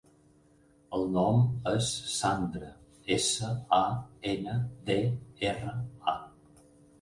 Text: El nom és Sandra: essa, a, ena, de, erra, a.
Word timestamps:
El 0.99 1.03
nom 1.17 1.35
és 1.71 1.89
Sandra: 2.13 2.69
essa, 3.17 3.51
a, 3.81 3.83
ena, 4.33 4.57
de, 4.89 4.97
erra, 5.53 5.77
a. 6.17 6.17